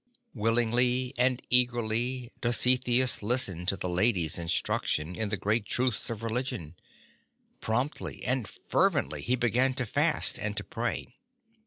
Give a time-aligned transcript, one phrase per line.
[0.33, 6.23] Willingly and eagerly Dositheus listened to the lady's in struction in the great truths of
[6.23, 6.73] Religion;
[7.59, 11.05] promptly and fervently he began to fast and to pray.